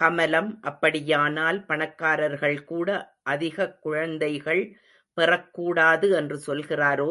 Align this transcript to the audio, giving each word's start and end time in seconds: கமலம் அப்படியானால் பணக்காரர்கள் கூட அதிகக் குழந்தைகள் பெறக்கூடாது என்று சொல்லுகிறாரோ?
கமலம் 0.00 0.58
அப்படியானால் 0.62 1.64
பணக்காரர்கள் 1.66 2.64
கூட 2.64 2.88
அதிகக் 3.22 3.82
குழந்தைகள் 3.82 4.62
பெறக்கூடாது 5.16 6.10
என்று 6.14 6.42
சொல்லுகிறாரோ? 6.46 7.10